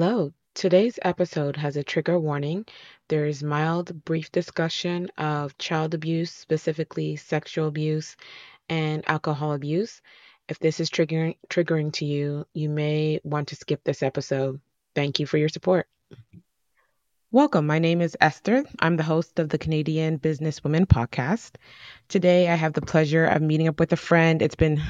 [0.00, 0.32] Hello.
[0.54, 2.66] Today's episode has a trigger warning.
[3.08, 8.14] There is mild, brief discussion of child abuse, specifically sexual abuse
[8.68, 10.00] and alcohol abuse.
[10.48, 14.60] If this is triggering triggering to you, you may want to skip this episode.
[14.94, 15.88] Thank you for your support.
[17.32, 17.66] Welcome.
[17.66, 18.62] My name is Esther.
[18.78, 21.56] I'm the host of the Canadian Businesswomen podcast.
[22.06, 24.42] Today, I have the pleasure of meeting up with a friend.
[24.42, 24.80] It's been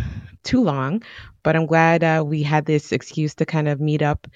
[0.45, 1.03] too long,
[1.43, 4.29] but I'm glad uh, we had this excuse to kind of meet up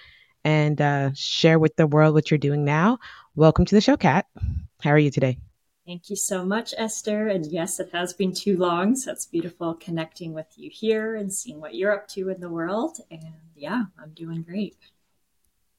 [0.45, 2.98] and uh, share with the world what you're doing now.
[3.34, 4.27] Welcome to the show, Katt.
[4.83, 5.38] How are you today?
[5.87, 7.27] Thank you so much, Esther.
[7.27, 11.33] And yes, it has been too long, so it's beautiful connecting with you here and
[11.33, 12.98] seeing what you're up to in the world.
[13.10, 13.23] And
[13.56, 14.77] yeah, I'm doing great.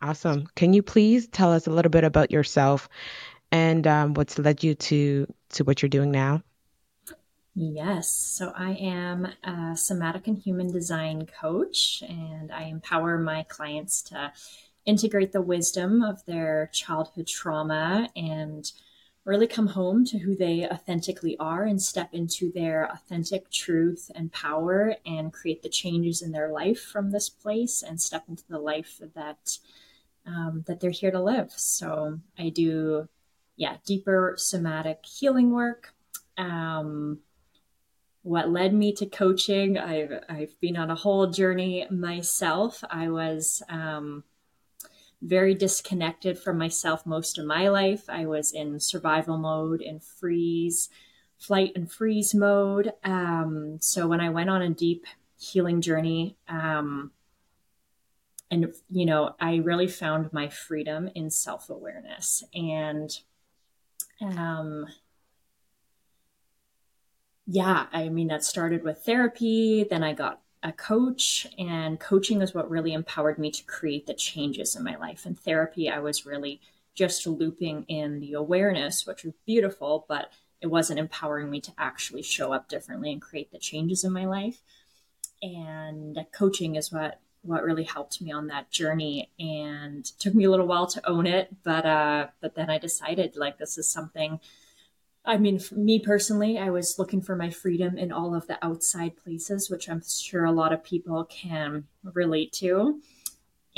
[0.01, 0.47] Awesome.
[0.55, 2.89] Can you please tell us a little bit about yourself
[3.51, 6.41] and um, what's led you to to what you're doing now?
[7.55, 8.09] Yes.
[8.09, 14.33] So I am a somatic and human design coach, and I empower my clients to
[14.85, 18.71] integrate the wisdom of their childhood trauma and
[19.23, 24.33] really come home to who they authentically are and step into their authentic truth and
[24.33, 28.59] power and create the changes in their life from this place and step into the
[28.59, 29.57] life that
[30.25, 31.51] um, that they're here to live.
[31.51, 33.07] So I do,
[33.57, 35.93] yeah, deeper somatic healing work.
[36.37, 37.19] Um,
[38.23, 39.77] what led me to coaching.
[39.77, 42.83] I've I've been on a whole journey myself.
[42.89, 44.23] I was um,
[45.21, 48.05] very disconnected from myself most of my life.
[48.09, 50.89] I was in survival mode and freeze,
[51.37, 52.93] flight and freeze mode.
[53.03, 55.05] Um, so when I went on a deep
[55.37, 57.11] healing journey, um,
[58.49, 63.15] and you know, I really found my freedom in self awareness and.
[64.21, 64.85] Um,
[67.45, 69.85] yeah, I mean, that started with therapy.
[69.89, 74.13] Then I got a coach, and coaching is what really empowered me to create the
[74.13, 75.25] changes in my life.
[75.25, 76.61] And therapy, I was really
[76.95, 80.31] just looping in the awareness, which was beautiful, but
[80.61, 84.25] it wasn't empowering me to actually show up differently and create the changes in my
[84.25, 84.61] life.
[85.41, 90.49] And coaching is what what really helped me on that journey and took me a
[90.49, 94.39] little while to own it but uh but then i decided like this is something
[95.25, 99.15] I mean, me personally, I was looking for my freedom in all of the outside
[99.15, 102.99] places, which I'm sure a lot of people can relate to.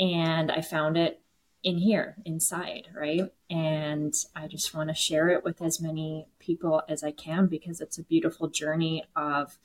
[0.00, 1.20] And I found it
[1.62, 3.32] in here, inside, right?
[3.48, 7.80] And I just want to share it with as many people as I can because
[7.80, 9.56] it's a beautiful journey of,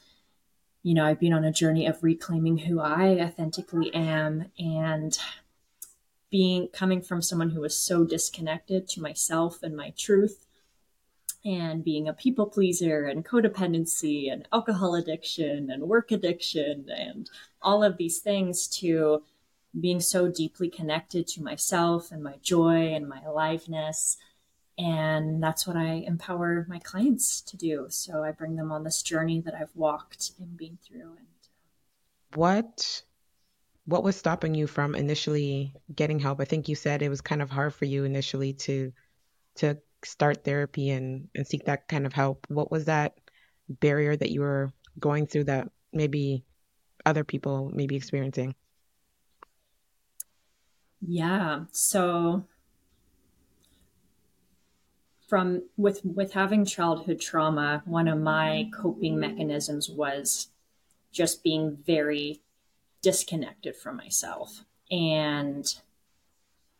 [0.84, 5.18] you know, I've been on a journey of reclaiming who I authentically am and
[6.30, 10.46] being coming from someone who was so disconnected to myself and my truth
[11.44, 17.30] and being a people pleaser and codependency and alcohol addiction and work addiction and
[17.62, 19.24] all of these things to
[19.80, 24.18] being so deeply connected to myself and my joy and my aliveness.
[24.78, 27.86] And that's what I empower my clients to do.
[27.90, 31.12] So I bring them on this journey that I've walked and been through.
[31.18, 31.28] And
[32.34, 33.04] uh, what
[33.86, 36.40] what was stopping you from initially getting help?
[36.40, 38.94] I think you said it was kind of hard for you initially to
[39.56, 43.18] to start therapy and, and seek that kind of help, what was that
[43.70, 46.44] barrier that you were going through that maybe
[47.06, 48.56] other people may be experiencing?
[51.02, 51.66] Yeah.
[51.72, 52.46] So
[55.28, 60.50] from with with having childhood trauma, one of my coping mechanisms was
[61.12, 62.42] just being very
[63.02, 65.66] disconnected from myself and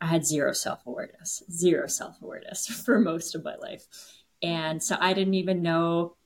[0.02, 3.86] I had zero self awareness, zero self awareness for most of my life.
[4.42, 6.16] And so I didn't even know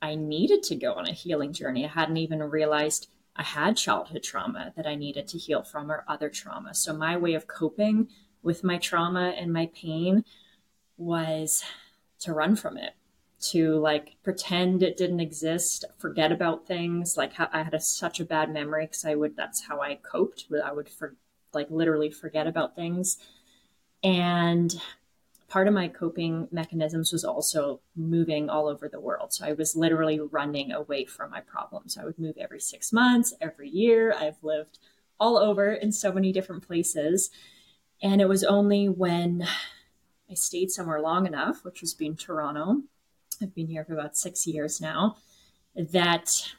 [0.00, 1.84] I needed to go on a healing journey.
[1.84, 6.04] I hadn't even realized I had childhood trauma that I needed to heal from or
[6.08, 6.74] other trauma.
[6.74, 8.08] So my way of coping
[8.42, 10.24] with my trauma and my pain
[10.96, 11.62] was
[12.20, 12.94] to run from it,
[13.40, 17.16] to like pretend it didn't exist, forget about things.
[17.18, 20.46] Like I had a, such a bad memory because I would, that's how I coped.
[20.64, 21.14] I would for,
[21.52, 23.18] like literally forget about things.
[24.02, 24.80] And
[25.48, 29.32] part of my coping mechanisms was also moving all over the world.
[29.32, 31.96] So I was literally running away from my problems.
[31.96, 34.12] I would move every six months, every year.
[34.12, 34.78] I've lived
[35.18, 37.30] all over in so many different places.
[38.02, 39.46] And it was only when
[40.30, 42.82] I stayed somewhere long enough, which has been Toronto,
[43.40, 45.16] I've been here for about six years now,
[45.74, 46.52] that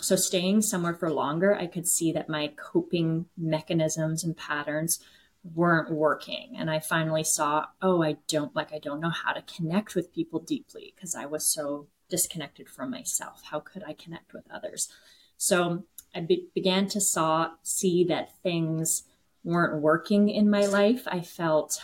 [0.00, 5.00] so staying somewhere for longer, I could see that my coping mechanisms and patterns
[5.54, 6.56] weren't working.
[6.58, 10.12] And I finally saw, oh, I don't like, I don't know how to connect with
[10.12, 13.42] people deeply because I was so disconnected from myself.
[13.44, 14.88] How could I connect with others?
[15.36, 19.04] So I be- began to saw, see that things
[19.44, 21.04] weren't working in my life.
[21.06, 21.80] I felt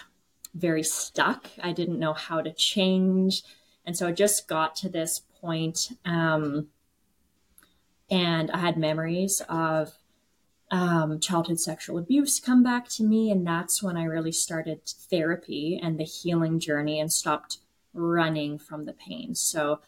[0.55, 1.49] very stuck.
[1.63, 3.43] I didn't know how to change.
[3.85, 6.69] And so I just got to this point, um,
[8.11, 9.93] and I had memories of
[10.71, 13.31] um, childhood sexual abuse come back to me.
[13.31, 14.81] And that's when I really started
[15.11, 17.59] therapy and the healing journey and stopped
[17.93, 19.35] running from the pain.
[19.35, 19.81] So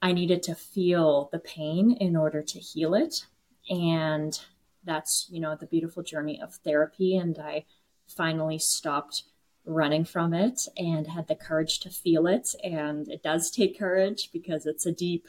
[0.00, 3.26] I needed to feel the pain in order to heal it.
[3.70, 4.38] And
[4.84, 7.16] that's, you know, the beautiful journey of therapy.
[7.16, 7.64] And I
[8.08, 9.22] finally stopped
[9.64, 12.54] running from it and had the courage to feel it.
[12.64, 15.28] And it does take courage because it's a deep,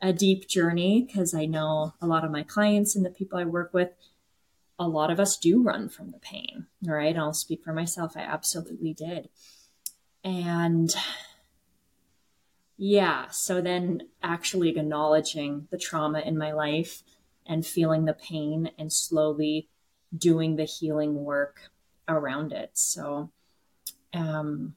[0.00, 1.02] a deep journey.
[1.06, 3.90] Because I know a lot of my clients and the people I work with,
[4.78, 7.16] a lot of us do run from the pain, right?
[7.16, 8.16] I'll speak for myself.
[8.16, 9.28] I absolutely did.
[10.24, 10.94] And
[12.76, 17.02] yeah, so then actually acknowledging the trauma in my life
[17.46, 19.68] and feeling the pain and slowly
[20.16, 21.70] doing the healing work
[22.08, 22.70] around it.
[22.74, 23.30] So,
[24.12, 24.74] um,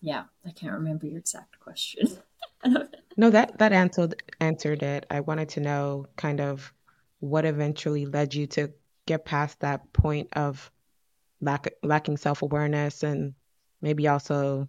[0.00, 2.08] yeah, I can't remember your exact question.
[3.16, 5.06] no, that that answered answered it.
[5.10, 6.72] I wanted to know kind of
[7.20, 8.72] what eventually led you to
[9.06, 10.70] get past that point of
[11.40, 13.34] lack lacking self awareness and
[13.80, 14.68] maybe also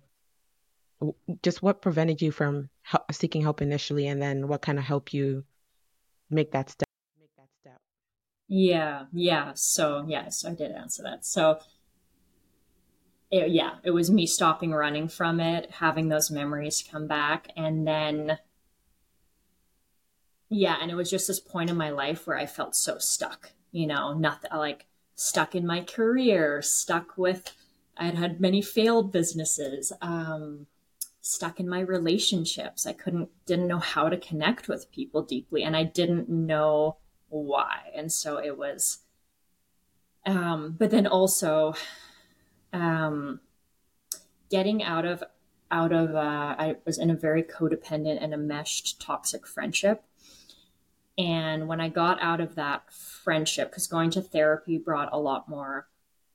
[1.44, 2.70] just what prevented you from
[3.12, 5.44] seeking help initially and then what kind of helped you
[6.30, 6.88] make that step
[7.20, 7.80] make that step?
[8.48, 9.52] Yeah yeah.
[9.56, 11.26] So yes i did answer that.
[11.26, 11.60] So
[13.32, 17.88] it, yeah it was me stopping running from it having those memories come back and
[17.88, 18.38] then
[20.50, 23.52] yeah and it was just this point in my life where i felt so stuck
[23.72, 24.86] you know nothing like
[25.16, 27.54] stuck in my career stuck with
[27.98, 30.68] i'd had many failed businesses um
[31.28, 32.88] stuck in my relationships.
[32.88, 36.98] I couldn't, didn't know how to connect with people deeply, and I didn't know
[37.30, 37.92] why.
[37.94, 39.00] And so it was,
[40.26, 41.74] um, but then also,
[42.74, 43.40] um,
[44.50, 45.24] getting out of,
[45.72, 50.04] out of, uh, I was in a very codependent and a meshed toxic friendship.
[51.18, 55.50] And when I got out of that friendship, because going to therapy brought a lot
[55.50, 55.88] more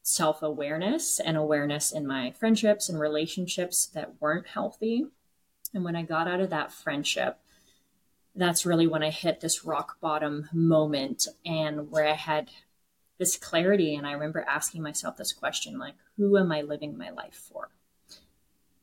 [0.03, 5.07] self awareness and awareness in my friendships and relationships that weren't healthy.
[5.73, 7.39] And when I got out of that friendship,
[8.35, 12.51] that's really when I hit this rock bottom moment and where I had
[13.23, 13.95] this clarity.
[13.95, 17.71] And I remember asking myself this question like, who am I living my life for?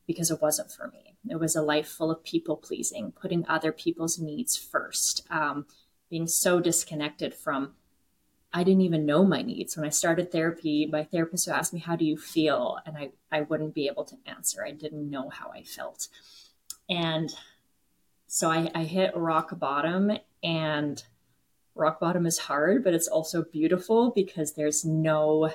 [0.08, 1.18] Because it wasn't for me.
[1.30, 5.66] It was a life full of people pleasing, putting other people's needs first, um,
[6.10, 7.74] being so disconnected from
[8.54, 9.76] I didn't even know my needs.
[9.76, 12.80] When I started therapy, my therapist would ask me, How do you feel?
[12.86, 14.64] And I, I wouldn't be able to answer.
[14.66, 16.08] I didn't know how I felt.
[16.90, 17.30] And
[18.26, 21.04] so I, I hit rock bottom, and
[21.80, 25.52] rock bottom is hard, but it's also beautiful because there's no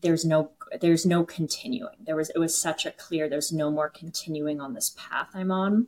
[0.00, 3.90] there's no there's no continuing there was it was such a clear there's no more
[3.90, 5.86] continuing on this path i'm on And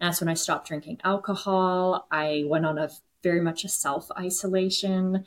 [0.00, 2.88] that's when i stopped drinking alcohol i went on a
[3.26, 5.24] very much a self isolation.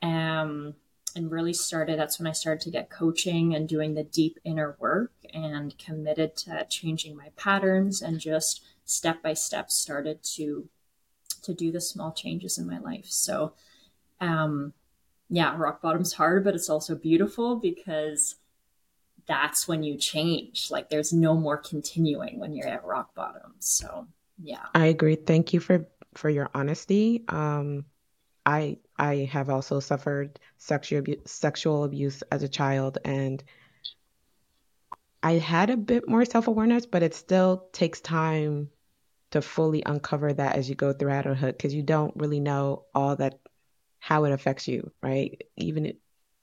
[0.00, 0.74] Um,
[1.14, 4.76] and really started, that's when I started to get coaching and doing the deep inner
[4.78, 10.68] work and committed to changing my patterns and just step by step started to
[11.42, 13.06] to do the small changes in my life.
[13.06, 13.54] So
[14.20, 14.72] um
[15.28, 18.36] yeah, rock bottom's hard, but it's also beautiful because
[19.26, 20.70] that's when you change.
[20.70, 23.54] Like there's no more continuing when you're at rock bottom.
[23.58, 24.06] So
[24.42, 24.66] yeah.
[24.74, 25.16] I agree.
[25.16, 27.24] Thank you for for your honesty.
[27.28, 27.84] Um,
[28.44, 33.42] I I have also suffered sexual abuse, sexual abuse as a child, and
[35.22, 38.70] I had a bit more self awareness, but it still takes time
[39.32, 43.16] to fully uncover that as you go through adulthood because you don't really know all
[43.16, 43.38] that
[43.98, 45.42] how it affects you, right?
[45.56, 45.94] Even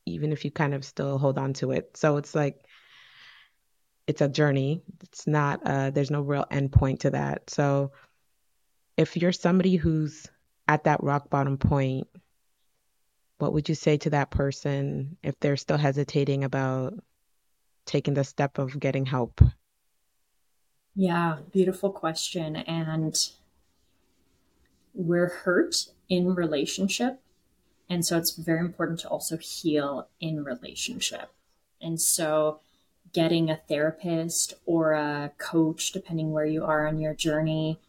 [0.05, 1.95] even if you kind of still hold on to it.
[1.95, 2.65] So it's like
[4.07, 4.81] it's a journey.
[5.03, 7.49] It's not uh, there's no real end point to that.
[7.49, 7.91] So
[8.97, 10.27] if you're somebody who's
[10.67, 12.07] at that rock bottom point,
[13.37, 16.93] what would you say to that person if they're still hesitating about
[17.85, 19.41] taking the step of getting help?
[20.95, 22.55] Yeah, beautiful question.
[22.55, 23.15] And
[24.93, 27.21] we're hurt in relationship.
[27.89, 31.31] And so it's very important to also heal in relationship.
[31.81, 32.59] And so
[33.13, 37.79] getting a therapist or a coach, depending where you are on your journey,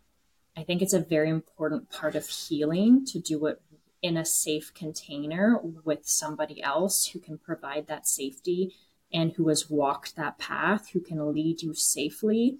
[0.56, 3.60] I think it's a very important part of healing to do it
[4.02, 8.74] in a safe container with somebody else who can provide that safety
[9.12, 12.58] and who has walked that path, who can lead you safely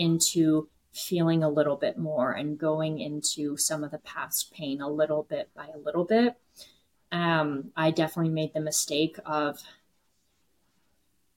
[0.00, 4.88] into feeling a little bit more and going into some of the past pain a
[4.88, 6.36] little bit by a little bit.
[7.12, 9.60] Um, I definitely made the mistake of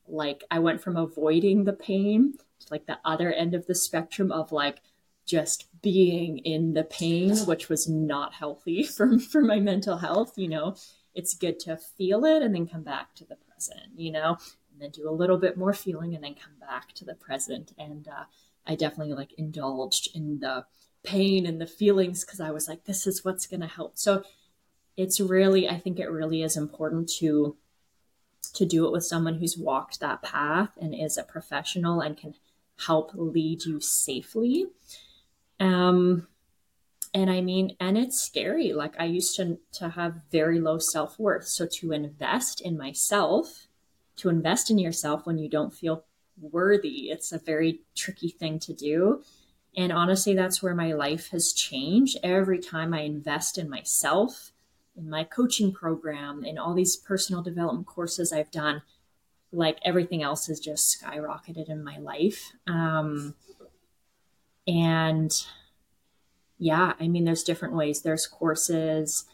[0.07, 4.31] like I went from avoiding the pain to like the other end of the spectrum
[4.31, 4.81] of like
[5.25, 10.33] just being in the pain, which was not healthy for for my mental health.
[10.37, 10.75] You know,
[11.13, 13.91] it's good to feel it and then come back to the present.
[13.95, 14.37] You know,
[14.71, 17.73] and then do a little bit more feeling and then come back to the present.
[17.77, 18.25] And uh,
[18.65, 20.65] I definitely like indulged in the
[21.03, 23.97] pain and the feelings because I was like, this is what's going to help.
[23.97, 24.23] So
[24.95, 27.57] it's really, I think it really is important to
[28.53, 32.35] to do it with someone who's walked that path and is a professional and can
[32.85, 34.67] help lead you safely.
[35.59, 36.27] Um,
[37.13, 38.73] and I mean, and it's scary.
[38.73, 43.67] Like I used to to have very low self worth, so to invest in myself,
[44.17, 46.03] to invest in yourself when you don't feel
[46.51, 49.23] worthy, it's a very tricky thing to do.
[49.75, 52.17] And honestly, that's where my life has changed.
[52.21, 54.51] Every time I invest in myself,
[54.95, 58.83] in my coaching program, in all these personal development courses I've done,
[59.51, 62.53] like everything else has just skyrocketed in my life.
[62.67, 63.35] Um,
[64.67, 65.31] and
[66.57, 68.01] yeah, I mean, there's different ways.
[68.01, 69.25] There's courses,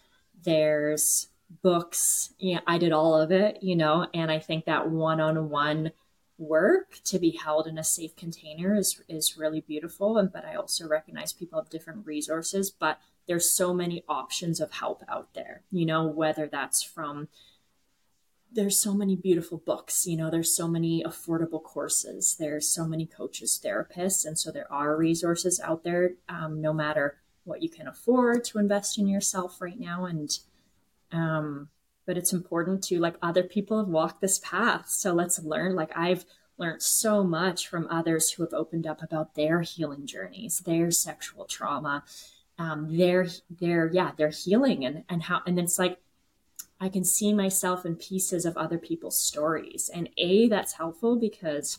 [0.44, 1.28] there's
[1.62, 2.34] books.
[2.40, 5.92] Yeah, I did all of it, you know, and I think that one on one
[6.40, 10.56] work to be held in a safe container is is really beautiful and but I
[10.56, 15.64] also recognize people have different resources but there's so many options of help out there
[15.70, 17.28] you know whether that's from
[18.52, 23.06] there's so many beautiful books you know there's so many affordable courses there's so many
[23.06, 27.88] coaches therapists and so there are resources out there um, no matter what you can
[27.88, 30.40] afford to invest in yourself right now and
[31.12, 31.68] um,
[32.10, 35.96] but it's important to like other people have walked this path so let's learn like
[35.96, 36.26] i've
[36.58, 41.46] learned so much from others who have opened up about their healing journeys their sexual
[41.46, 42.04] trauma
[42.58, 46.00] um, their their yeah their healing and and how and then it's like
[46.82, 51.78] i can see myself in pieces of other people's stories and a that's helpful because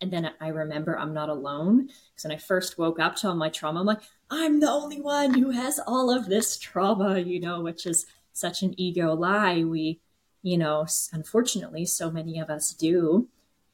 [0.00, 1.86] and then I remember I'm not alone.
[1.86, 5.00] Because when I first woke up to all my trauma, I'm like, I'm the only
[5.00, 8.04] one who has all of this trauma, you know, which is
[8.36, 9.64] such an ego lie.
[9.64, 10.00] We,
[10.42, 13.28] you know, unfortunately, so many of us do.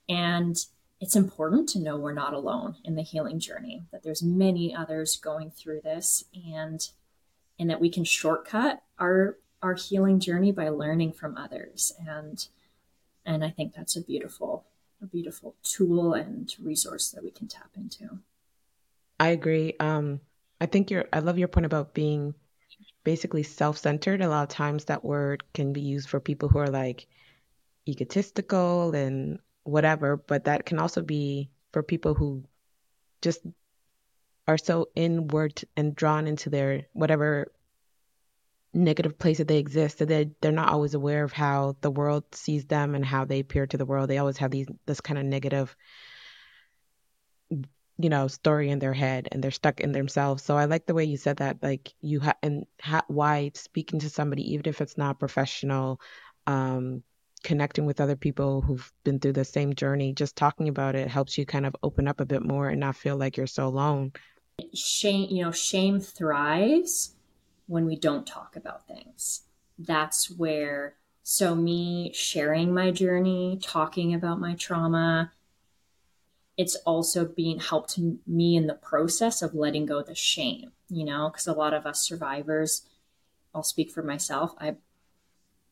[0.09, 0.57] And
[1.01, 5.17] it's important to know we're not alone in the healing journey, that there's many others
[5.17, 6.89] going through this and
[7.59, 11.93] and that we can shortcut our our healing journey by learning from others.
[12.07, 12.47] And
[13.25, 14.65] and I think that's a beautiful,
[15.03, 18.19] a beautiful tool and resource that we can tap into.
[19.21, 19.75] I agree.
[19.79, 20.21] Um,
[20.61, 22.35] I think you're I love your point about being
[23.05, 24.21] basically self-centered.
[24.21, 27.07] A lot of times that word can be used for people who are like
[27.89, 32.45] egotistical and whatever, but that can also be for people who
[33.21, 33.41] just
[34.47, 37.53] are so inward and drawn into their whatever
[38.75, 42.25] negative place that they exist that they they're not always aware of how the world
[42.35, 44.09] sees them and how they appear to the world.
[44.09, 45.77] They always have these this kind of negative
[47.99, 50.43] you know story in their head and they're stuck in themselves.
[50.43, 54.01] So i like the way you said that like you have and ha- why speaking
[54.01, 56.01] to somebody even if it's not professional
[56.47, 57.03] um
[57.43, 61.37] connecting with other people who've been through the same journey just talking about it helps
[61.37, 64.13] you kind of open up a bit more and not feel like you're so alone.
[64.75, 67.15] Shame you know shame thrives
[67.67, 69.43] when we don't talk about things.
[69.79, 75.33] That's where so me sharing my journey talking about my trauma
[76.57, 81.31] it's also being helped me in the process of letting go the shame, you know,
[81.31, 82.83] because a lot of us survivors,
[83.55, 84.55] I'll speak for myself.
[84.59, 84.77] I,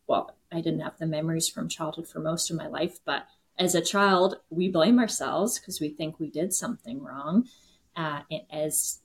[0.06, 3.26] well, I didn't have the memories from childhood for most of my life, but
[3.58, 7.46] as a child, we blame ourselves because we think we did something wrong.
[7.94, 9.00] Uh, as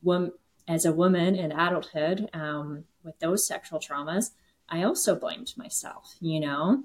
[0.00, 0.32] one,
[0.68, 4.30] as a woman in adulthood um, with those sexual traumas,
[4.68, 6.84] I also blamed myself, you know,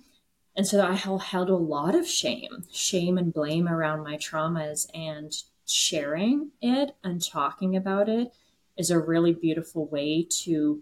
[0.56, 5.34] and so I held a lot of shame, shame and blame around my traumas and
[5.66, 8.34] sharing it and talking about it
[8.78, 10.82] is a really beautiful way to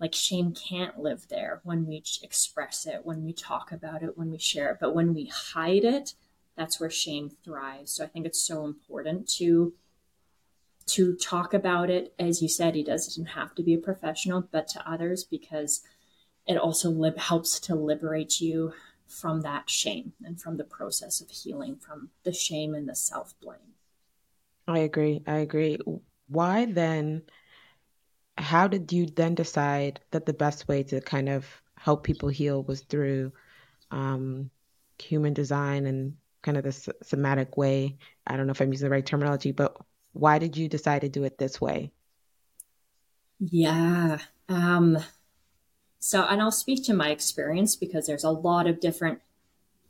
[0.00, 4.30] like shame can't live there when we express it, when we talk about it, when
[4.30, 4.78] we share it.
[4.80, 6.14] But when we hide it,
[6.56, 7.92] that's where shame thrives.
[7.92, 9.72] So I think it's so important to
[10.86, 12.14] to talk about it.
[12.18, 15.82] As you said, he doesn't have to be a professional, but to others because
[16.46, 18.72] it also lib- helps to liberate you
[19.08, 23.34] from that shame and from the process of healing from the shame and the self
[23.40, 23.74] blame.
[24.68, 25.22] I agree.
[25.26, 25.78] I agree.
[26.28, 27.22] Why then?
[28.38, 32.62] How did you then decide that the best way to kind of help people heal
[32.62, 33.32] was through
[33.90, 34.50] um,
[34.98, 36.72] human design and kind of the
[37.02, 37.98] somatic way?
[38.26, 39.76] I don't know if I'm using the right terminology, but
[40.12, 41.92] why did you decide to do it this way?
[43.40, 44.18] Yeah.
[44.48, 44.98] Um,
[45.98, 49.20] So, and I'll speak to my experience because there's a lot of different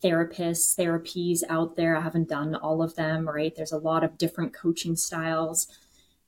[0.03, 1.97] therapists, therapies out there.
[1.97, 3.55] I haven't done all of them, right?
[3.55, 5.69] There's a lot of different coaching styles.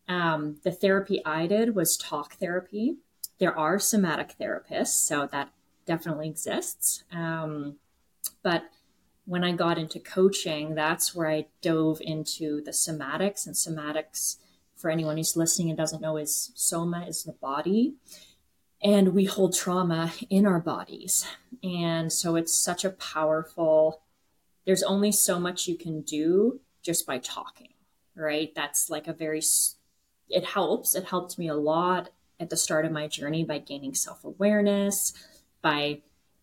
[0.09, 2.97] Um, the therapy I did was talk therapy.
[3.39, 5.51] There are somatic therapists, so that
[5.87, 7.05] definitely exists.
[7.13, 7.77] Um,
[8.43, 8.65] but
[9.25, 13.47] when I got into coaching, that's where I dove into the somatics.
[13.47, 14.37] And somatics,
[14.77, 17.95] for anyone who's listening and doesn't know, is soma is the body.
[18.83, 21.27] And we hold trauma in our bodies.
[21.63, 24.03] And so it's such a powerful,
[24.65, 27.75] there's only so much you can do just by talking,
[28.15, 28.55] right?
[28.55, 29.43] That's like a very,
[30.31, 30.95] it helps.
[30.95, 35.13] It helped me a lot at the start of my journey by gaining self awareness,
[35.61, 36.01] by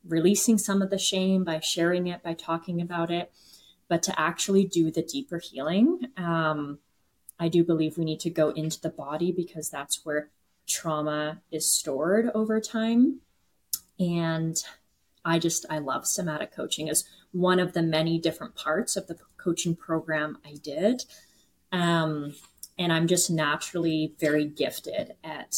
[0.08, 3.32] releasing some of the shame by sharing it, by talking about it,
[3.88, 6.08] but to actually do the deeper healing.
[6.18, 6.80] Um,
[7.40, 10.30] I do believe we need to go into the body because that's where
[10.68, 13.22] trauma is stored over time.
[14.00, 14.62] And
[15.26, 19.18] I just, I love somatic coaching as one of the many different parts of the
[19.38, 21.04] coaching program I did.
[21.72, 22.36] Um,
[22.78, 25.56] and I'm just naturally very gifted at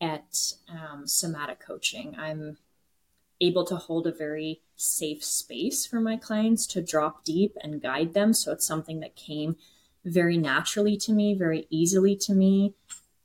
[0.00, 2.14] at um, somatic coaching.
[2.16, 2.56] I'm
[3.40, 8.14] able to hold a very safe space for my clients to drop deep and guide
[8.14, 8.32] them.
[8.32, 9.56] So it's something that came
[10.04, 12.74] very naturally to me, very easily to me.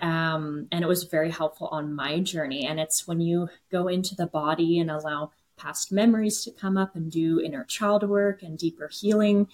[0.04, 2.68] Um, and it was very helpful on my journey.
[2.68, 6.94] And it's when you go into the body and allow past memories to come up
[6.94, 9.48] and do inner child work and deeper healing,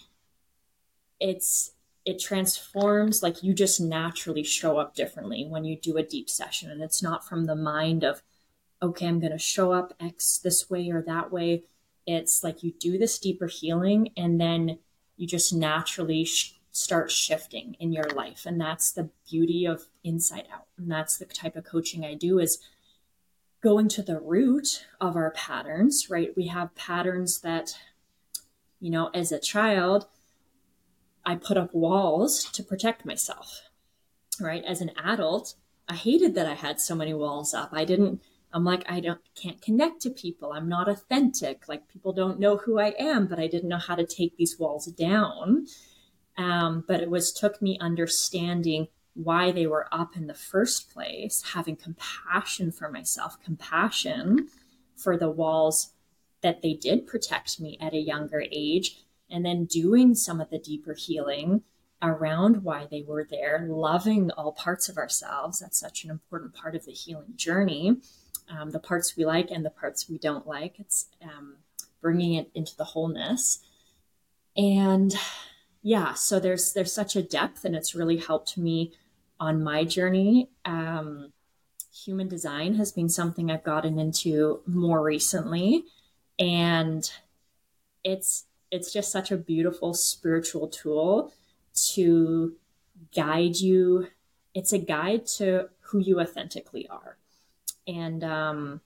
[1.19, 6.29] it's it transforms like you just naturally show up differently when you do a deep
[6.29, 8.23] session and it's not from the mind of
[8.81, 11.65] okay, I'm going to show up X this way or that way.
[12.07, 14.79] It's like you do this deeper healing and then
[15.17, 18.45] you just naturally sh- start shifting in your life.
[18.45, 20.67] And that's the beauty of inside out.
[20.77, 22.59] And that's the type of coaching I do is
[23.61, 26.35] going to the root of our patterns, right?
[26.37, 27.77] We have patterns that,
[28.79, 30.07] you know, as a child,
[31.25, 33.61] I put up walls to protect myself,
[34.39, 34.63] right?
[34.63, 35.55] As an adult,
[35.87, 37.71] I hated that I had so many walls up.
[37.73, 40.53] I didn't I'm like, I don't can't connect to people.
[40.53, 41.67] I'm not authentic.
[41.67, 44.57] Like people don't know who I am, but I didn't know how to take these
[44.57, 45.67] walls down.
[46.39, 51.43] Um, but it was took me understanding why they were up in the first place,
[51.53, 54.47] having compassion for myself, compassion
[54.95, 55.93] for the walls
[56.41, 60.59] that they did protect me at a younger age, and then doing some of the
[60.59, 61.63] deeper healing
[62.01, 65.59] around why they were there, loving all parts of ourselves.
[65.59, 67.97] That's such an important part of the healing journey
[68.49, 70.79] um, the parts we like and the parts we don't like.
[70.79, 71.57] It's um,
[72.01, 73.59] bringing it into the wholeness.
[74.57, 75.13] And
[75.81, 78.93] yeah, so there's there's such a depth, and it's really helped me
[79.39, 80.49] on my journey.
[80.65, 81.31] Um,
[81.93, 85.85] human design has been something I've gotten into more recently,
[86.37, 87.09] and
[88.03, 91.33] it's it's just such a beautiful spiritual tool
[91.93, 92.55] to
[93.15, 94.07] guide you.
[94.53, 97.17] It's a guide to who you authentically are
[97.89, 98.81] and um,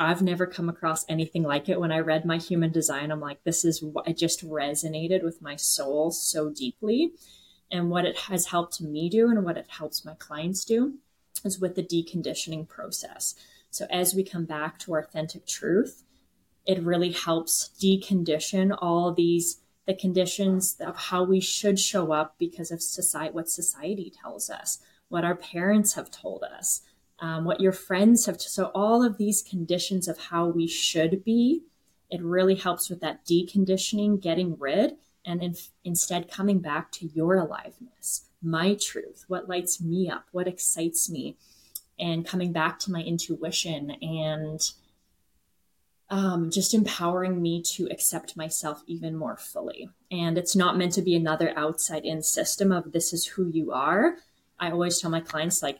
[0.00, 1.78] I've never come across anything like it.
[1.78, 5.42] When I read my human design, I'm like, this is what it just resonated with
[5.42, 7.12] my soul so deeply.
[7.70, 10.94] And what it has helped me do and what it helps my clients do
[11.44, 13.34] is with the deconditioning process.
[13.70, 16.02] So as we come back to authentic truth,
[16.66, 22.70] it really helps decondition all these the conditions of how we should show up because
[22.70, 26.82] of society what society tells us, what our parents have told us,
[27.20, 28.40] um, what your friends have.
[28.40, 31.62] So all of these conditions of how we should be,
[32.10, 35.54] it really helps with that deconditioning, getting rid, and in,
[35.84, 41.36] instead coming back to your aliveness, my truth, what lights me up, what excites me,
[41.98, 44.60] and coming back to my intuition and
[46.08, 49.90] um, just empowering me to accept myself even more fully.
[50.10, 53.70] And it's not meant to be another outside in system of this is who you
[53.72, 54.16] are.
[54.58, 55.78] I always tell my clients, like,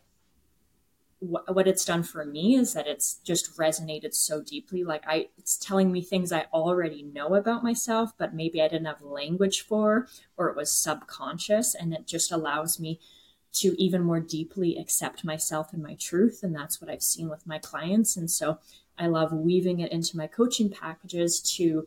[1.21, 4.85] what it's done for me is that it's just resonated so deeply.
[4.85, 8.87] Like i it's telling me things i already know about myself but maybe i didn't
[8.87, 12.99] have language for or it was subconscious and it just allows me
[13.53, 17.47] to even more deeply accept myself and my truth and that's what i've seen with
[17.47, 18.17] my clients.
[18.17, 18.59] And so
[18.99, 21.87] i love weaving it into my coaching packages to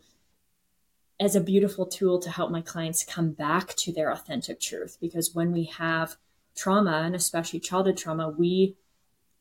[1.20, 4.98] as a beautiful tool to help my clients come back to their authentic truth.
[5.00, 6.18] Because when we have
[6.56, 8.76] trauma and especially childhood trauma we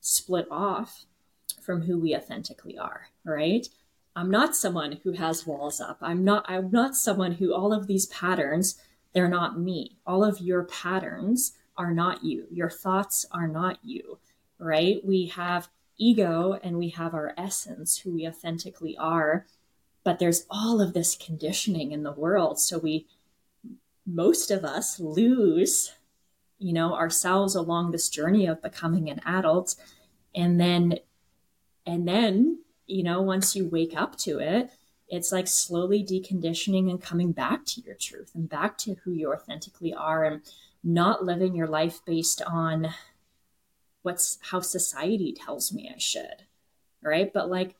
[0.03, 1.07] split off
[1.63, 3.67] from who we authentically are, right?
[4.15, 5.97] I'm not someone who has walls up.
[6.03, 8.79] I'm not I'm not someone who all of these patterns,
[9.15, 9.97] they're not me.
[10.07, 12.47] All of your patterns are not you.
[12.51, 14.19] Your thoughts are not you,
[14.59, 15.01] right?
[15.03, 19.47] We have ego and we have our essence, who we authentically are.
[20.05, 22.59] But there's all of this conditioning in the world.
[22.59, 23.07] So we,
[24.05, 25.93] most of us, lose,
[26.63, 29.75] you know, ourselves along this journey of becoming an adult.
[30.35, 30.99] And then,
[31.85, 34.71] and then, you know, once you wake up to it,
[35.09, 39.33] it's like slowly deconditioning and coming back to your truth and back to who you
[39.33, 40.43] authentically are and
[40.85, 42.95] not living your life based on
[44.03, 46.45] what's how society tells me I should.
[47.03, 47.33] Right.
[47.33, 47.75] But like,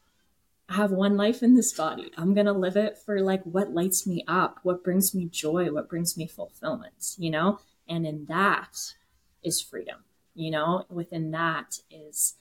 [0.69, 2.11] I have one life in this body.
[2.17, 5.71] I'm going to live it for like what lights me up, what brings me joy,
[5.71, 7.61] what brings me fulfillment, you know?
[7.89, 8.95] And in that
[9.43, 10.87] is freedom, you know?
[10.89, 12.35] Within that is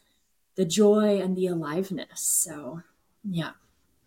[0.56, 2.21] the joy and the aliveness.
[2.21, 2.82] So,
[3.23, 3.51] yeah.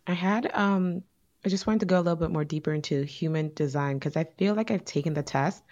[0.07, 1.03] I had um
[1.45, 4.25] I just wanted to go a little bit more deeper into human design because I
[4.25, 5.63] feel like I've taken the test,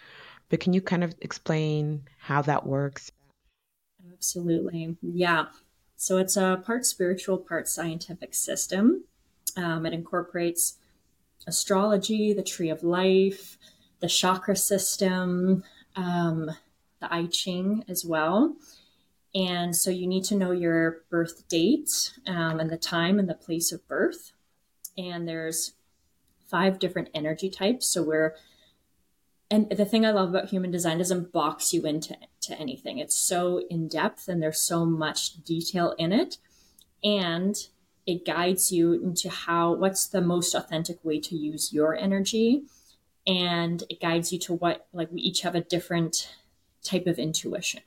[0.51, 3.11] but can you kind of explain how that works?
[4.13, 4.97] Absolutely.
[5.01, 5.47] Yeah.
[5.97, 9.05] So it's a part spiritual, part scientific system.
[9.57, 10.79] Um, it incorporates
[11.47, 13.57] astrology, the tree of life,
[14.03, 15.65] the chakra system,
[15.97, 16.51] um,
[17.01, 18.57] the I Ching as well.
[19.35, 23.35] And so you need to know your birth date um, and the time and the
[23.35, 24.33] place of birth.
[24.99, 25.73] And there's
[26.51, 27.87] five different energy types.
[27.87, 28.35] So we're,
[29.51, 32.99] and the thing I love about human design doesn't box you into to anything.
[32.99, 36.37] It's so in depth and there's so much detail in it.
[37.03, 37.57] And
[38.07, 42.65] it guides you into how, what's the most authentic way to use your energy.
[43.27, 46.29] And it guides you to what, like, we each have a different
[46.83, 47.83] type of intuition.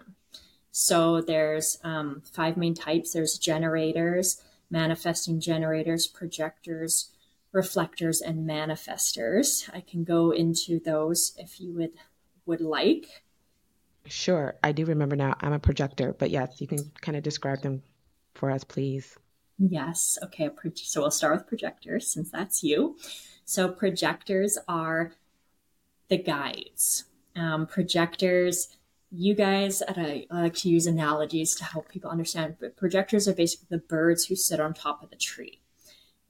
[0.71, 3.13] So there's um, five main types.
[3.13, 7.11] There's generators, manifesting generators, projectors,
[7.51, 9.69] reflectors, and manifestors.
[9.73, 11.93] I can go into those if you would
[12.45, 13.23] would like.
[14.05, 15.35] Sure, I do remember now.
[15.41, 17.81] I'm a projector, but yes, you can kind of describe them
[18.35, 19.17] for us, please.
[19.57, 20.17] Yes.
[20.21, 20.49] Okay.
[20.75, 22.97] So we'll start with projectors since that's you.
[23.45, 25.13] So projectors are
[26.09, 27.05] the guides.
[27.35, 28.75] Um, projectors
[29.11, 33.33] you guys, I, I like to use analogies to help people understand, but projectors are
[33.33, 35.61] basically the birds who sit on top of the tree.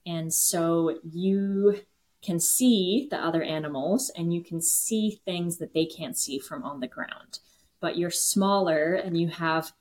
[0.05, 1.79] And so you
[2.21, 6.63] can see the other animals and you can see things that they can't see from
[6.63, 7.39] on the ground.
[7.79, 9.71] But you're smaller and you have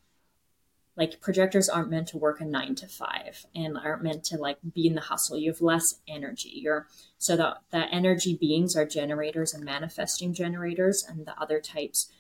[0.97, 4.59] like projectors aren't meant to work a nine to five and aren't meant to like
[4.75, 5.37] be in the hustle.
[5.37, 6.53] You have less energy.
[6.55, 6.87] You're
[7.19, 12.13] so the, the energy beings are generators and manifesting generators, and the other types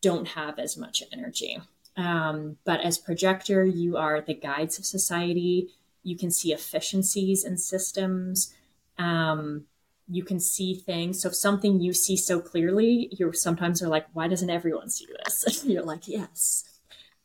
[0.00, 1.60] don't have as much energy.
[1.96, 5.68] Um, but as projector, you are the guides of society.
[6.02, 8.52] You can see efficiencies in systems.
[8.98, 9.66] Um,
[10.08, 11.22] you can see things.
[11.22, 15.06] So if something you see so clearly, you're sometimes are like, why doesn't everyone see
[15.24, 15.64] this?
[15.66, 16.64] you're like, yes.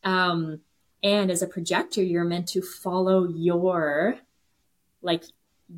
[0.03, 0.61] Um,
[1.03, 4.17] and as a projector, you're meant to follow your
[5.01, 5.23] like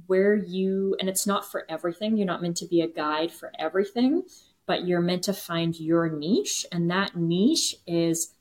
[0.07, 2.17] where you and it's not for everything.
[2.17, 4.23] You're not meant to be a guide for everything,
[4.65, 6.65] but you're meant to find your niche.
[6.71, 8.33] And that niche is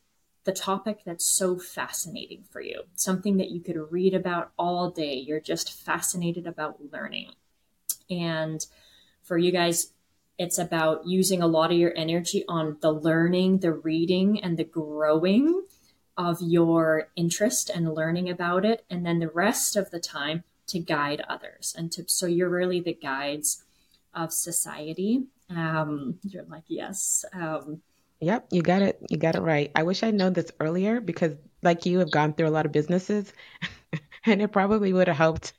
[0.45, 5.15] the topic that's so fascinating for you, something that you could read about all day.
[5.15, 7.33] You're just fascinated about learning.
[8.09, 8.65] And
[9.23, 9.93] for you guys,
[10.39, 14.65] it's about using a lot of your energy on the learning, the reading, and the
[14.65, 15.63] growing
[16.21, 18.85] of your interest and learning about it.
[18.91, 21.75] And then the rest of the time to guide others.
[21.77, 23.65] And to, so you're really the guides
[24.15, 27.25] of society um, you're like, yes.
[27.33, 27.83] Um,
[28.21, 28.99] yep, you got it.
[29.09, 29.71] You got it right.
[29.75, 32.73] I wish I'd known this earlier because, like you, have gone through a lot of
[32.73, 33.33] businesses,
[34.27, 35.53] and it probably would have helped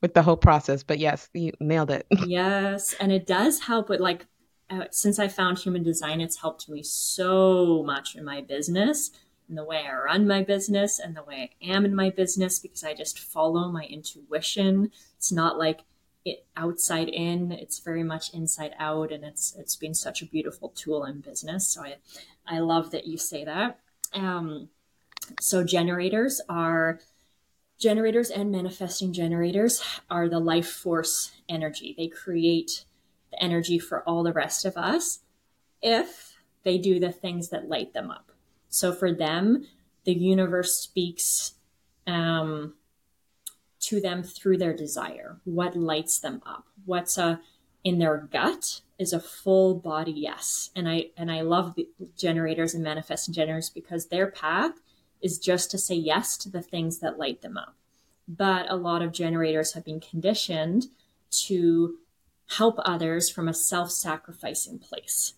[0.00, 0.82] with the whole process.
[0.82, 2.06] But yes, you nailed it.
[2.26, 4.26] yes, and it does help with like
[4.68, 9.12] uh, since I found human design, it's helped me so much in my business,
[9.48, 12.58] in the way I run my business, and the way I am in my business
[12.58, 14.90] because I just follow my intuition.
[15.16, 15.82] It's not like
[16.26, 20.70] it outside in it's very much inside out and it's it's been such a beautiful
[20.70, 21.68] tool in business.
[21.68, 21.96] So i
[22.46, 23.78] i love that you say that.
[24.12, 24.68] Um
[25.40, 26.98] so generators are
[27.78, 31.94] generators and manifesting generators are the life force energy.
[31.96, 32.84] They create
[33.30, 35.20] the energy for all the rest of us
[35.80, 38.32] if they do the things that light them up
[38.76, 39.66] so for them
[40.04, 41.54] the universe speaks
[42.06, 42.74] um,
[43.80, 47.40] to them through their desire, what lights them up, what's a
[47.84, 50.70] in their gut is a full body yes.
[50.74, 54.72] And I and I love the generators and manifesting generators because their path
[55.22, 57.76] is just to say yes to the things that light them up.
[58.26, 60.86] But a lot of generators have been conditioned
[61.46, 61.98] to
[62.56, 65.34] help others from a self-sacrificing place.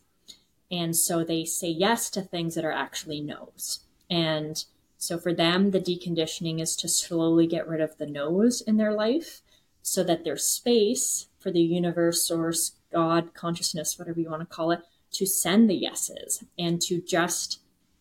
[0.70, 3.80] And so they say yes to things that are actually no's.
[4.10, 4.64] And
[4.98, 8.92] So for them, the deconditioning is to slowly get rid of the no's in their
[8.92, 9.40] life
[9.80, 14.72] so that there's space for the universe, source, God, consciousness, whatever you want to call
[14.72, 14.80] it,
[15.12, 17.60] to send the yeses and to just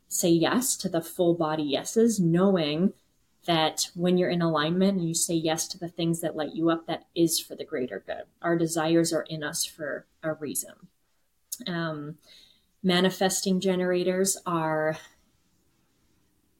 [0.09, 2.93] say yes to the full body yeses, knowing
[3.45, 6.69] that when you're in alignment and you say yes to the things that light you
[6.69, 8.23] up, that is for the greater good.
[8.41, 10.73] Our desires are in us for a reason.
[11.67, 12.17] Um,
[12.87, 14.97] manifesting generators are,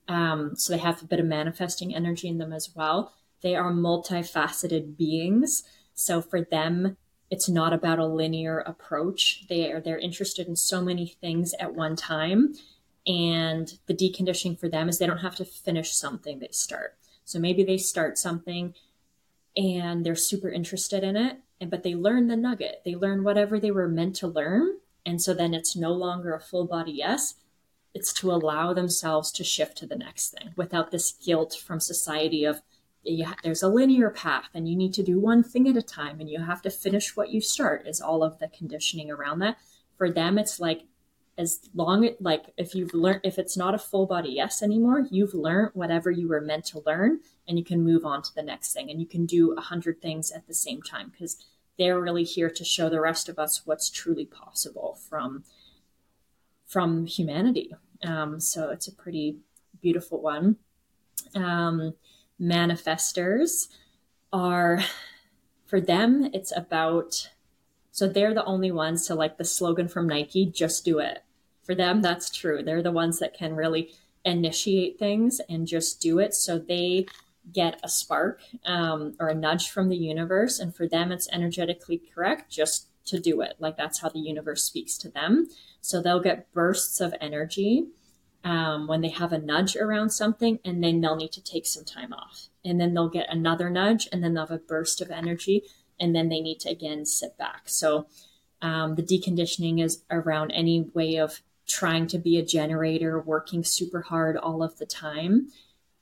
[0.08, 3.14] um, so they have a bit of manifesting energy in them as well.
[3.42, 5.64] They are multifaceted beings.
[5.94, 6.98] So for them,
[7.30, 9.46] it's not about a linear approach.
[9.50, 12.54] They are they're interested in so many things at one time
[13.08, 16.98] and the deconditioning for them is they don't have to finish something they start.
[17.24, 18.74] So maybe they start something
[19.56, 22.82] and they're super interested in it, and but they learn the nugget.
[22.86, 24.78] They learn whatever they were meant to learn.
[25.08, 27.36] And so then it's no longer a full body yes.
[27.94, 32.44] It's to allow themselves to shift to the next thing without this guilt from society
[32.44, 32.62] of
[33.42, 36.30] there's a linear path and you need to do one thing at a time and
[36.30, 39.58] you have to finish what you start is all of the conditioning around that.
[39.98, 40.82] For them, it's like
[41.38, 45.36] as long like if you've learned if it's not a full body yes anymore you've
[45.36, 48.74] learned whatever you were meant to learn and you can move on to the next
[48.74, 51.46] thing and you can do a hundred things at the same time because
[51.78, 55.44] they're really here to show the rest of us what's truly possible from
[56.66, 59.38] from humanity um, so it's a pretty
[59.82, 60.58] beautiful one
[61.36, 61.94] um,
[62.40, 63.68] manifestors
[64.32, 64.84] are
[65.66, 67.30] for them it's about
[67.92, 71.24] so they're the only ones to like the slogan from Nike, just do it
[71.68, 72.64] for them, that's true.
[72.64, 73.92] They're the ones that can really
[74.24, 76.34] initiate things and just do it.
[76.34, 77.08] So they
[77.52, 80.60] get a spark um, or a nudge from the universe.
[80.60, 83.56] And for them, it's energetically correct just to do it.
[83.60, 85.48] Like that's how the universe speaks to them.
[85.82, 87.88] So they'll get bursts of energy
[88.44, 91.84] um, when they have a nudge around something, and then they'll need to take some
[91.84, 92.48] time off.
[92.64, 95.64] And then they'll get another nudge, and then they'll have a burst of energy,
[96.00, 97.64] and then they need to again sit back.
[97.66, 98.08] So
[98.62, 104.02] um, the deconditioning is around any way of trying to be a generator, working super
[104.02, 105.50] hard all of the time,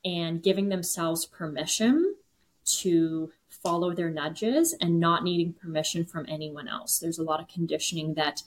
[0.06, 2.16] and giving themselves permission
[2.64, 7.00] to follow their nudges and not needing permission from anyone else.
[7.00, 8.44] There's a lot of conditioning that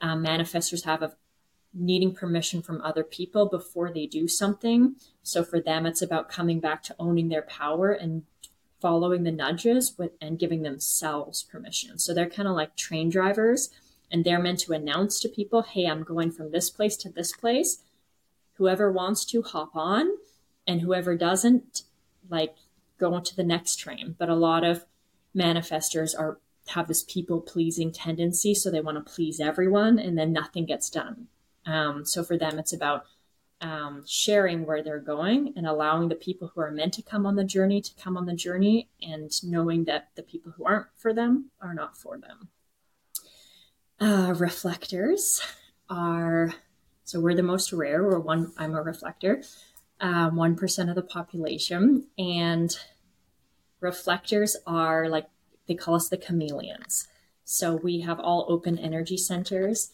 [0.00, 1.16] um, manifestors have of
[1.74, 4.96] needing permission from other people before they do something.
[5.22, 8.24] So for them, it's about coming back to owning their power and
[8.80, 11.98] following the nudges with and giving themselves permission.
[11.98, 13.70] So they're kind of like train drivers
[14.10, 17.32] and they're meant to announce to people, hey, I'm going from this place to this
[17.32, 17.78] place.
[18.54, 20.08] Whoever wants to hop on,
[20.68, 21.82] and whoever doesn't,
[22.30, 22.54] like,
[22.98, 24.14] go on to the next train.
[24.16, 24.84] But a lot of
[25.34, 30.32] manifestors are have this people pleasing tendency, so they want to please everyone, and then
[30.32, 31.28] nothing gets done.
[31.64, 33.06] Um, so for them, it's about
[33.62, 37.36] um, sharing where they're going and allowing the people who are meant to come on
[37.36, 41.14] the journey to come on the journey, and knowing that the people who aren't for
[41.14, 42.48] them are not for them.
[44.00, 45.40] Uh, reflectors
[45.88, 46.54] are
[47.04, 48.04] so we're the most rare.
[48.04, 48.52] We're one.
[48.58, 49.42] I'm a reflector.
[50.00, 52.78] Um, one of the population, and
[53.80, 55.26] reflectors are like
[55.66, 57.08] they call us the chameleons.
[57.44, 59.90] So we have all open energy centers.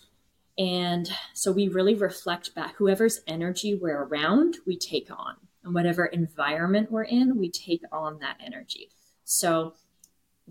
[0.57, 5.37] And so we really reflect back whoever's energy we're around, we take on.
[5.63, 8.91] And whatever environment we're in, we take on that energy.
[9.25, 9.75] So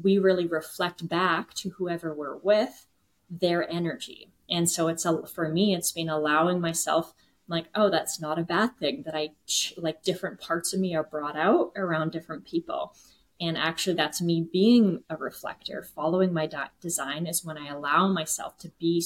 [0.02, 2.88] we really reflect back to whoever we're with
[3.30, 4.32] their energy.
[4.50, 7.14] And so it's a, for me, it's been allowing myself
[7.48, 9.32] like, oh, that's not a bad thing that I
[9.78, 12.96] like different parts of me are brought out around different people.
[13.42, 15.84] And actually, that's me being a reflector.
[15.84, 19.04] Following my design is when I allow myself to be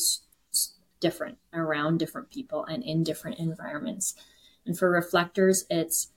[1.00, 4.16] different around different people and in different environments.
[4.66, 6.12] And for reflectors, it's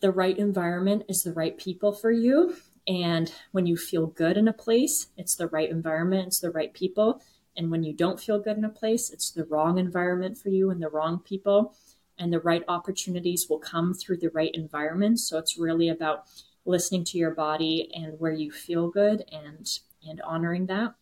[0.00, 2.56] the right environment is the right people for you.
[2.86, 6.72] And when you feel good in a place, it's the right environment, it's the right
[6.72, 7.20] people.
[7.60, 10.70] And when you don't feel good in a place, it's the wrong environment for you
[10.70, 11.74] and the wrong people.
[12.18, 15.20] And the right opportunities will come through the right environment.
[15.20, 16.24] So it's really about
[16.64, 19.68] listening to your body and where you feel good and
[20.08, 20.94] and honoring that.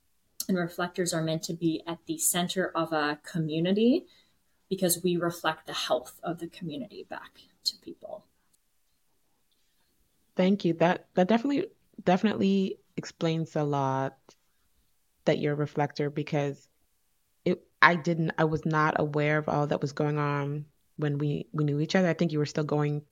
[0.49, 4.07] And reflectors are meant to be at the center of a community
[4.69, 8.25] because we reflect the health of the community back to people.
[10.35, 10.73] Thank you.
[10.75, 11.69] That that definitely
[12.03, 14.17] definitely explains a lot
[15.29, 16.69] that you're a reflector because
[17.45, 21.47] it I didn't I was not aware of all that was going on when we
[21.53, 22.09] we knew each other.
[22.09, 23.03] I think you were still going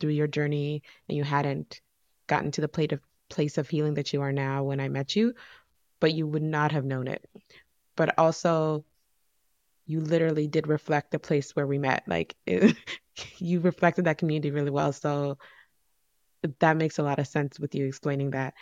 [0.00, 1.80] through your journey and you hadn't
[2.26, 5.14] gotten to the plate of place of healing that you are now when I met
[5.14, 5.34] you,
[6.00, 7.28] but you would not have known it.
[7.96, 8.84] But also
[9.86, 12.04] you literally did reflect the place where we met.
[12.06, 12.76] Like it,
[13.38, 14.92] you reflected that community really well.
[14.92, 15.38] So
[16.60, 18.54] that makes a lot of sense with you explaining that.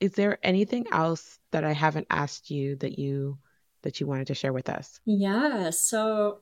[0.00, 3.38] Is there anything else that I haven't asked you that you
[3.82, 5.00] that you wanted to share with us?
[5.04, 5.70] Yeah.
[5.70, 6.40] So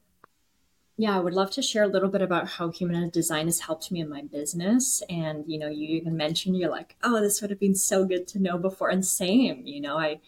[1.00, 3.92] yeah, I would love to share a little bit about how human design has helped
[3.92, 5.00] me in my business.
[5.08, 8.26] And, you know, you even mentioned you're like, oh, this would have been so good
[8.28, 8.88] to know before.
[8.88, 10.18] And same, you know, I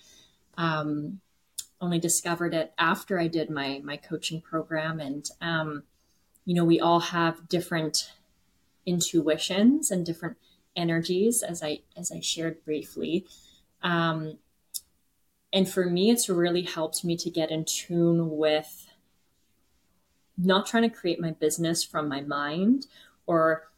[0.56, 1.20] um,
[1.80, 5.00] only discovered it after I did my my coaching program.
[5.00, 5.82] And, um,
[6.44, 8.12] you know, we all have different
[8.86, 10.36] intuitions and different
[10.76, 13.26] energies, as I as I shared briefly.
[13.82, 14.38] Um,
[15.52, 18.86] and for me, it's really helped me to get in tune with
[20.38, 22.86] not trying to create my business from my mind
[23.26, 23.70] or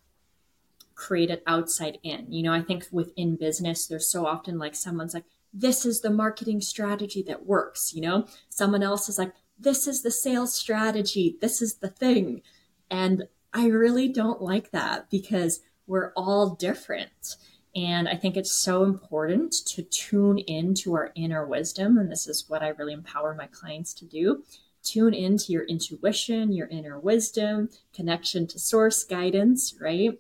[0.95, 2.31] create it outside in.
[2.31, 6.11] You know, I think within business, there's so often like someone's like, this is the
[6.11, 8.27] marketing strategy that works, you know?
[8.49, 12.43] Someone else is like, this is the sales strategy, this is the thing.
[12.91, 17.37] And I really don't like that because we're all different.
[17.75, 21.97] And I think it's so important to tune into our inner wisdom.
[21.97, 24.43] And this is what I really empower my clients to do
[24.83, 30.19] tune into your intuition, your inner wisdom, connection to source guidance, right?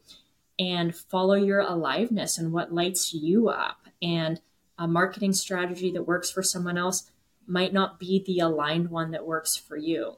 [0.58, 3.88] And follow your aliveness and what lights you up.
[4.00, 4.40] And
[4.78, 7.10] a marketing strategy that works for someone else
[7.46, 10.16] might not be the aligned one that works for you.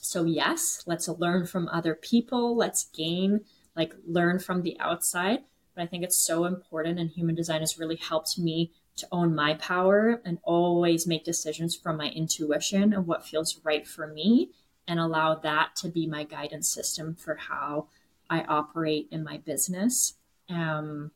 [0.00, 2.56] So, yes, let's learn from other people.
[2.56, 3.44] Let's gain,
[3.78, 5.44] like, learn from the outside.
[5.74, 9.34] But I think it's so important, and human design has really helped me to own
[9.34, 14.50] my power and always make decisions from my intuition and what feels right for me
[14.88, 17.86] and allow that to be my guidance system for how
[18.28, 20.14] I operate in my business.
[20.50, 21.12] Um,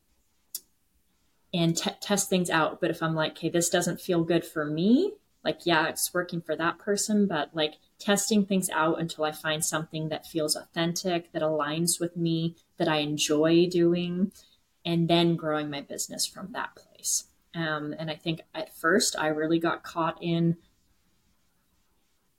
[1.55, 2.81] and t- test things out.
[2.81, 5.12] But if I'm like, okay, this doesn't feel good for me,
[5.44, 9.64] like, yeah, it's working for that person, but like testing things out until I find
[9.64, 14.32] something that feels authentic, that aligns with me, that I enjoy doing,
[14.84, 17.24] and then growing my business from that place.
[17.54, 20.56] Um, and I think at first I really got caught in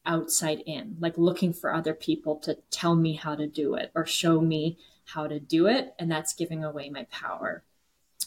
[0.05, 4.05] outside in, like looking for other people to tell me how to do it or
[4.05, 5.93] show me how to do it.
[5.97, 7.63] And that's giving away my power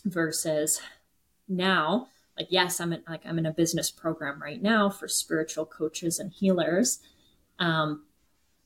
[0.04, 0.80] versus
[1.48, 5.66] now, like, yes, I'm in, like, I'm in a business program right now for spiritual
[5.66, 7.00] coaches and healers.
[7.58, 8.04] Um,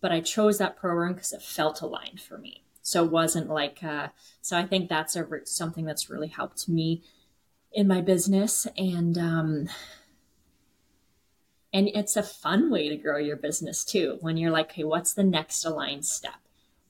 [0.01, 2.65] but I chose that program because it felt aligned for me.
[2.83, 4.09] So it wasn't like, uh,
[4.41, 7.03] so I think that's a, something that's really helped me
[7.73, 9.69] in my business and um
[11.73, 15.15] and it's a fun way to grow your business too when you're like hey what's
[15.15, 16.41] the next aligned step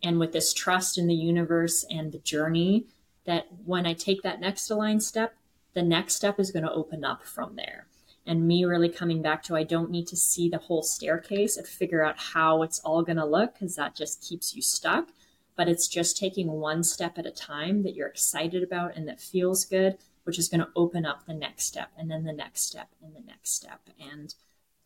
[0.02, 2.86] and with this trust in the universe and the journey
[3.26, 5.34] that when i take that next aligned step
[5.74, 7.86] the next step is going to open up from there
[8.30, 11.66] and me really coming back to i don't need to see the whole staircase and
[11.66, 15.08] figure out how it's all going to look because that just keeps you stuck
[15.56, 19.20] but it's just taking one step at a time that you're excited about and that
[19.20, 22.62] feels good which is going to open up the next step and then the next
[22.62, 23.80] step and the next step.
[23.98, 24.34] And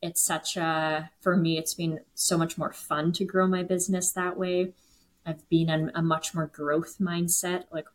[0.01, 4.11] it's such a, for me, it's been so much more fun to grow my business
[4.13, 4.73] that way.
[5.27, 7.65] I've been in a much more growth mindset.
[7.71, 7.87] Like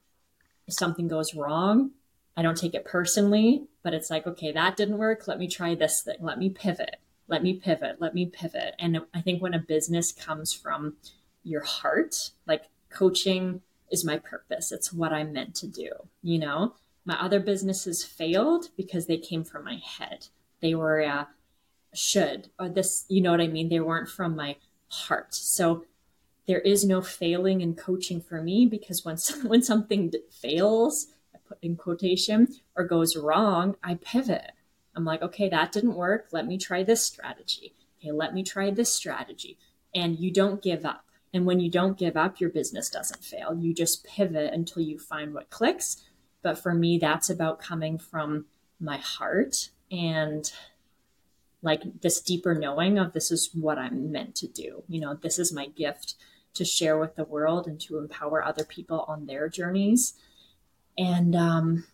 [0.67, 1.91] if something goes wrong,
[2.35, 5.27] I don't take it personally, but it's like, okay, that didn't work.
[5.27, 6.17] Let me try this thing.
[6.19, 6.97] Let me pivot.
[7.27, 7.97] Let me pivot.
[7.99, 8.75] Let me pivot.
[8.79, 10.95] And I think when a business comes from
[11.43, 13.61] your heart, like coaching
[13.91, 14.71] is my purpose.
[14.71, 15.89] It's what I'm meant to do,
[16.21, 16.75] you know?
[17.05, 20.27] My other businesses failed because they came from my head.
[20.61, 21.25] They were uh,
[21.93, 23.69] should or this, you know what I mean?
[23.69, 24.57] They weren't from my
[24.89, 25.33] heart.
[25.33, 25.85] So
[26.47, 31.07] there is no failing in coaching for me because when when something fails,
[31.61, 34.51] in quotation or goes wrong, I pivot.
[34.95, 36.27] I'm like, okay, that didn't work.
[36.31, 37.73] Let me try this strategy.
[37.99, 39.57] Okay, let me try this strategy.
[39.93, 41.05] And you don't give up.
[41.33, 43.55] And when you don't give up, your business doesn't fail.
[43.55, 46.03] You just pivot until you find what clicks
[46.41, 48.45] but for me, that's about coming from
[48.79, 50.51] my heart and
[51.61, 54.83] like this deeper knowing of this is what I'm meant to do.
[54.87, 56.15] You know, this is my gift
[56.53, 60.13] to share with the world and to empower other people on their journeys.
[60.99, 61.85] And, um,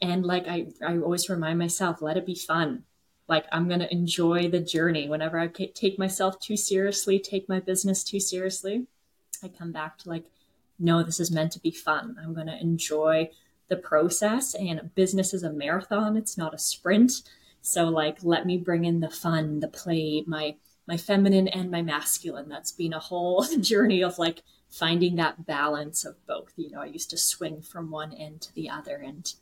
[0.00, 2.84] and like I, I always remind myself, let it be fun.
[3.28, 5.08] Like I'm going to enjoy the journey.
[5.08, 8.86] Whenever I take myself too seriously, take my business too seriously,
[9.42, 10.24] I come back to like,
[10.78, 12.16] no, this is meant to be fun.
[12.22, 13.30] I'm going to enjoy
[13.68, 14.54] the process.
[14.54, 17.22] And business is a marathon, it's not a sprint.
[17.64, 20.56] So, like, let me bring in the fun, the play, my
[20.88, 22.48] my feminine and my masculine.
[22.48, 26.52] That's been a whole journey of like finding that balance of both.
[26.56, 29.32] You know, I used to swing from one end to the other, and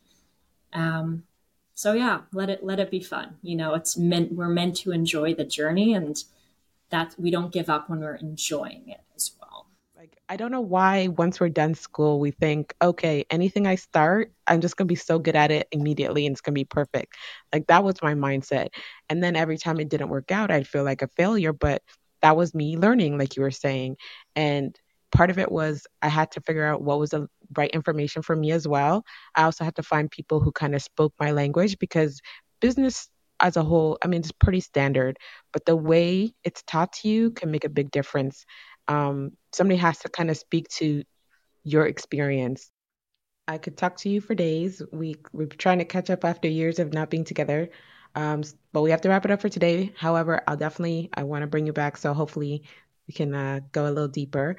[0.73, 1.23] um,
[1.75, 3.37] so yeah, let it let it be fun.
[3.43, 6.23] You know, it's meant we're meant to enjoy the journey and
[6.91, 9.67] that we don't give up when we're enjoying it as well.
[9.97, 14.33] Like I don't know why once we're done school we think, okay, anything I start,
[14.47, 17.15] I'm just gonna be so good at it immediately and it's gonna be perfect.
[17.53, 18.69] Like that was my mindset.
[19.09, 21.83] And then every time it didn't work out, I'd feel like a failure, but
[22.23, 23.97] that was me learning, like you were saying.
[24.37, 24.79] And
[25.13, 28.37] part of it was I had to figure out what was the right information for
[28.37, 29.05] me as well.
[29.35, 32.21] I also had to find people who kind of spoke my language because
[32.61, 33.09] business
[33.41, 35.19] as a whole, I mean, it's pretty standard,
[35.53, 38.45] but the way it's taught to you can make a big difference.
[38.87, 41.03] Um, somebody has to kind of speak to
[41.65, 42.71] your experience.
[43.49, 44.83] I could talk to you for days.
[44.93, 47.71] We we're trying to catch up after years of not being together.
[48.15, 48.43] Um,
[48.73, 49.93] but we have to wrap it up for today.
[49.97, 52.65] However, I'll definitely I want to bring you back, so hopefully
[53.09, 54.57] we can uh, go a little deeper.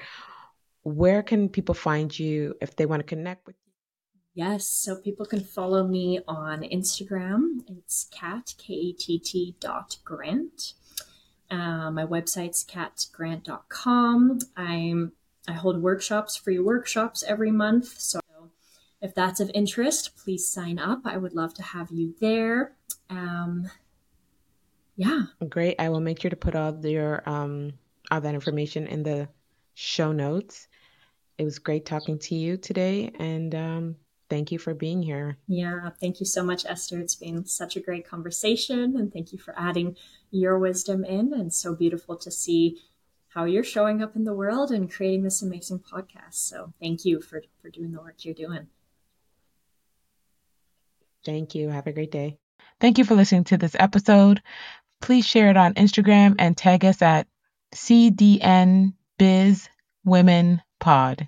[0.84, 3.72] Where can people find you if they want to connect with you?
[4.34, 7.64] Yes, so people can follow me on Instagram.
[7.68, 10.74] It's Katt, K A T T dot grant.
[11.50, 14.40] Uh, my website's kattgrant.com.
[14.56, 15.12] I'm
[15.48, 18.00] I hold workshops, free workshops every month.
[18.00, 18.22] So
[19.02, 21.02] if that's of interest, please sign up.
[21.04, 22.76] I would love to have you there.
[23.10, 23.70] Um,
[24.96, 25.24] yeah.
[25.50, 25.76] Great.
[25.80, 27.74] I will make sure to put all your um
[28.10, 29.28] all that information in the
[29.74, 30.68] show notes.
[31.42, 33.96] It was great talking to you today, and um,
[34.30, 35.38] thank you for being here.
[35.48, 35.90] yeah.
[36.00, 37.00] Thank you so much, Esther.
[37.00, 39.98] It's been such a great conversation, and thank you for adding
[40.30, 41.34] your wisdom in.
[41.34, 42.80] And so beautiful to see
[43.30, 46.36] how you're showing up in the world and creating this amazing podcast.
[46.36, 48.68] So thank you for for doing the work you're doing.
[51.26, 51.70] Thank you.
[51.70, 52.38] Have a great day.
[52.80, 54.44] Thank you for listening to this episode.
[55.02, 57.26] Please share it on Instagram and tag us at
[57.74, 59.68] CDN Biz
[60.06, 61.28] Women Pod.